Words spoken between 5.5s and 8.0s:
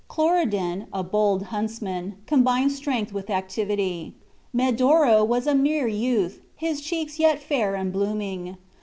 mere youth, his cheeks yet fair and